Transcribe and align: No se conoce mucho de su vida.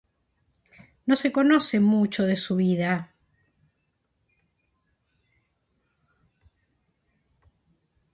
No 1.05 1.15
se 1.15 1.31
conoce 1.31 1.79
mucho 1.79 2.23
de 2.23 2.35
su 2.35 2.55
vida. 2.55 3.13